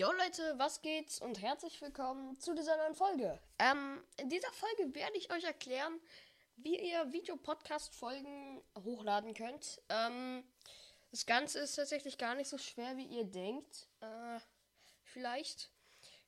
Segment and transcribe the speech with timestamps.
[0.00, 3.38] Jo Leute, was geht's und herzlich willkommen zu dieser neuen Folge.
[3.58, 6.00] Ähm, in dieser Folge werde ich euch erklären,
[6.56, 9.82] wie ihr Videopodcast-Folgen hochladen könnt.
[9.90, 10.42] Ähm,
[11.10, 13.88] das Ganze ist tatsächlich gar nicht so schwer, wie ihr denkt.
[14.00, 14.40] Äh,
[15.02, 15.70] vielleicht.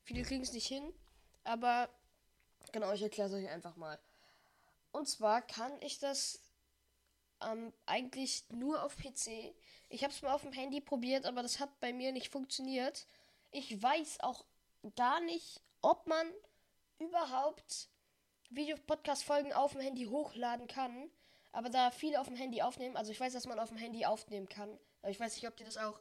[0.03, 0.93] Viele kriegen es nicht hin,
[1.43, 1.89] aber
[2.73, 3.99] genau, ich erkläre es euch einfach mal.
[4.91, 6.43] Und zwar kann ich das
[7.41, 9.55] ähm, eigentlich nur auf PC.
[9.89, 13.07] Ich habe es mal auf dem Handy probiert, aber das hat bei mir nicht funktioniert.
[13.53, 14.47] Ich weiß auch
[14.97, 16.27] gar nicht, ob man
[16.99, 17.91] überhaupt
[18.49, 21.11] Video-Podcast-Folgen auf dem Handy hochladen kann.
[21.53, 24.07] Aber da viele auf dem Handy aufnehmen, also ich weiß, dass man auf dem Handy
[24.07, 24.79] aufnehmen kann.
[25.03, 26.01] Aber ich weiß nicht, ob die das auch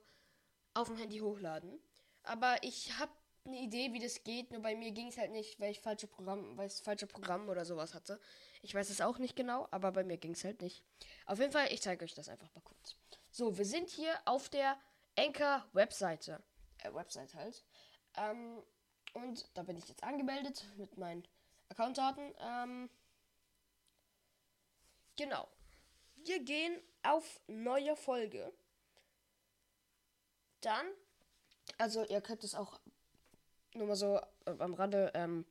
[0.74, 1.78] auf dem Handy hochladen.
[2.24, 3.12] Aber ich habe
[3.44, 4.52] eine Idee, wie das geht.
[4.52, 7.50] Nur bei mir ging es halt nicht, weil ich falsche Programm, weil ich falsche Programm
[7.50, 8.18] oder sowas hatte.
[8.62, 10.86] Ich weiß es auch nicht genau, aber bei mir ging es halt nicht.
[11.26, 12.96] Auf jeden Fall, ich zeige euch das einfach mal kurz.
[13.30, 14.78] So, wir sind hier auf der
[15.18, 16.42] Anchor-Webseite
[16.82, 17.64] äh, Website halt.
[18.16, 18.62] Ähm,
[19.14, 21.24] und da bin ich jetzt angemeldet mit meinen
[21.70, 22.34] Accountdaten.
[22.40, 22.90] Ähm,
[25.18, 25.48] genau.
[26.16, 28.54] Wir gehen auf neue Folge.
[30.62, 30.86] Dann,
[31.78, 32.80] also ihr könnt es auch
[33.74, 35.46] nur mal so äh, am Rande, ähm,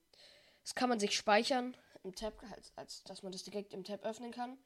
[0.63, 4.05] das kann man sich speichern im Tab, als, als dass man das direkt im Tab
[4.05, 4.59] öffnen kann.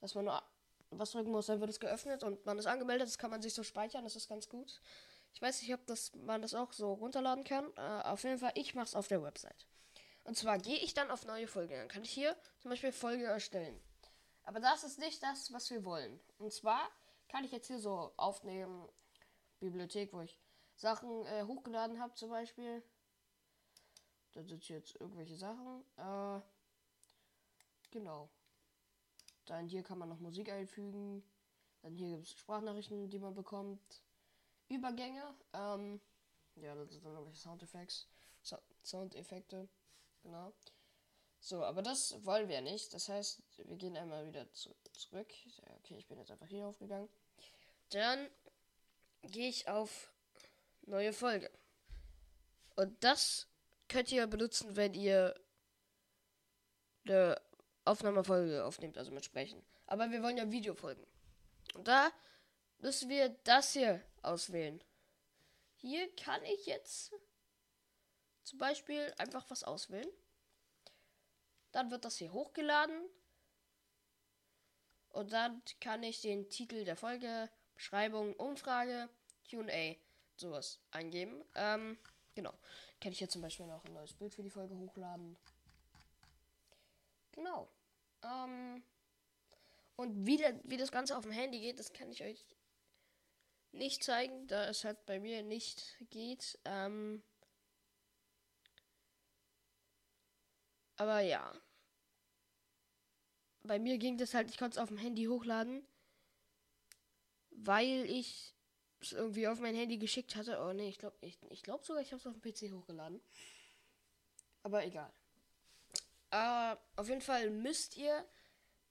[0.00, 0.42] Dass man nur
[0.90, 3.08] was drücken muss, dann wird es geöffnet und man ist angemeldet.
[3.08, 4.80] Das kann man sich so speichern, das ist ganz gut.
[5.34, 7.70] Ich weiß nicht, ob das, man das auch so runterladen kann.
[7.76, 9.66] Äh, auf jeden Fall, ich mache es auf der Website.
[10.22, 11.74] Und zwar gehe ich dann auf neue Folgen.
[11.74, 13.78] Dann kann ich hier zum Beispiel Folge erstellen.
[14.44, 16.20] Aber das ist nicht das, was wir wollen.
[16.38, 16.88] Und zwar
[17.28, 18.88] kann ich jetzt hier so aufnehmen,
[19.58, 20.38] Bibliothek, wo ich
[20.76, 22.82] Sachen äh, hochgeladen habe zum Beispiel.
[24.32, 25.84] Da sind jetzt irgendwelche Sachen.
[25.96, 26.40] Äh,
[27.90, 28.30] genau.
[29.46, 31.22] Dann hier kann man noch Musik einfügen.
[31.82, 34.02] Dann hier gibt es Sprachnachrichten, die man bekommt.
[34.68, 35.22] Übergänge.
[35.52, 36.00] Ähm,
[36.56, 37.94] ja, das sind dann irgendwelche Soundeffekte.
[38.42, 39.68] So Soundeffekte.
[40.22, 40.52] Genau.
[41.40, 42.94] So, aber das wollen wir nicht.
[42.94, 45.32] Das heißt, wir gehen einmal wieder zu zurück.
[45.78, 47.08] Okay, ich bin jetzt einfach hier aufgegangen.
[47.90, 48.30] Dann
[49.22, 50.12] gehe ich auf
[50.82, 51.50] neue Folge.
[52.76, 53.46] Und das
[53.88, 55.34] könnt ihr benutzen, wenn ihr
[57.06, 57.40] eine
[57.84, 59.62] Aufnahmefolge aufnehmt, also mit Sprechen.
[59.86, 61.06] Aber wir wollen ja Videofolgen.
[61.74, 62.10] Und da
[62.84, 64.78] müssen wir das hier auswählen.
[65.76, 67.14] Hier kann ich jetzt
[68.42, 70.10] zum Beispiel einfach was auswählen.
[71.72, 73.08] Dann wird das hier hochgeladen.
[75.08, 79.08] Und dann kann ich den Titel der Folge, Beschreibung, Umfrage,
[79.48, 79.94] QA,
[80.36, 81.42] sowas eingeben.
[81.54, 81.96] Ähm,
[82.34, 82.52] genau.
[83.00, 85.38] Kann ich hier zum Beispiel noch ein neues Bild für die Folge hochladen.
[87.32, 87.66] Genau.
[88.22, 88.84] Ähm,
[89.96, 92.44] und wie, der, wie das Ganze auf dem Handy geht, das kann ich euch
[93.74, 96.58] nicht zeigen, da es halt bei mir nicht geht.
[96.64, 97.22] Ähm,
[100.96, 101.52] aber ja.
[103.62, 105.86] Bei mir ging das halt, ich konnte es auf dem Handy hochladen,
[107.50, 108.54] weil ich
[109.00, 110.60] es irgendwie auf mein Handy geschickt hatte.
[110.60, 113.20] Oh ne, ich glaube ich, ich glaub sogar, ich habe es auf dem PC hochgeladen.
[114.62, 115.12] Aber egal.
[116.30, 118.26] Äh, auf jeden Fall müsst ihr,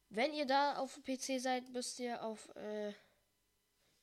[0.10, 2.94] wenn ihr da auf dem PC seid, müsst ihr auf äh,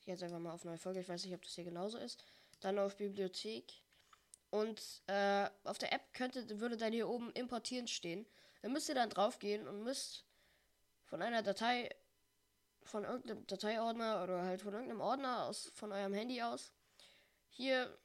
[0.07, 1.01] jetzt einfach mal auf neue Folge.
[1.01, 2.25] Ich weiß nicht, ob das hier genauso ist.
[2.61, 3.73] Dann auf Bibliothek.
[4.51, 8.27] Und äh, auf der App könnte, würde dann hier oben importieren stehen.
[8.63, 10.25] Dann müsst ihr dann drauf gehen und müsst
[11.05, 11.89] von einer Datei,
[12.83, 16.73] von irgendeinem Dateiordner oder halt von irgendeinem Ordner aus, von eurem Handy aus,
[17.49, 17.97] hier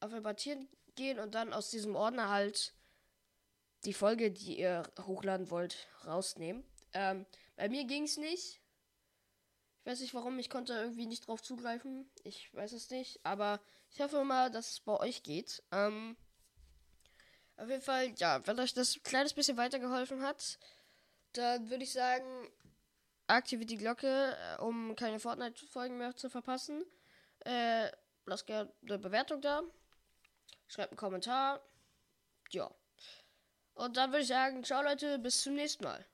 [0.00, 2.74] auf importieren gehen und dann aus diesem Ordner halt
[3.84, 6.64] die Folge, die ihr hochladen wollt, rausnehmen.
[6.92, 7.26] Ähm,
[7.56, 8.59] bei mir ging es nicht.
[9.80, 12.10] Ich weiß nicht warum, ich konnte irgendwie nicht drauf zugreifen.
[12.22, 13.20] Ich weiß es nicht.
[13.24, 13.60] Aber
[13.90, 15.62] ich hoffe mal, dass es bei euch geht.
[15.72, 16.16] Ähm,
[17.56, 20.58] auf jeden Fall, ja, wenn euch das ein kleines bisschen weitergeholfen hat,
[21.32, 22.24] dann würde ich sagen,
[23.26, 26.84] aktiviert die Glocke, äh, um keine Fortnite-Folgen mehr zu verpassen.
[27.40, 27.90] Äh,
[28.26, 29.62] lasst gerne eine Bewertung da.
[30.68, 31.60] Schreibt einen Kommentar.
[32.50, 32.70] Ja.
[33.74, 36.04] Und dann würde ich sagen, ciao Leute, bis zum nächsten Mal.